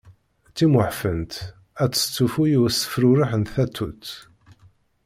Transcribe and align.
Timmuɛfent 0.55 1.33
ad 1.83 1.91
testufu 1.93 2.43
i 2.47 2.57
usefrurex 2.63 3.33
n 3.39 3.43
tatut. 3.53 4.05